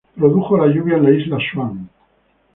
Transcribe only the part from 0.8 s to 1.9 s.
en la Isla Swan.